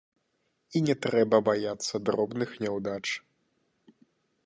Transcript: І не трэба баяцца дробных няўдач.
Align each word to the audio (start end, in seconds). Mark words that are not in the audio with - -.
І 0.77 0.81
не 0.87 0.95
трэба 1.03 1.37
баяцца 1.49 2.03
дробных 2.09 2.49
няўдач. 2.65 3.01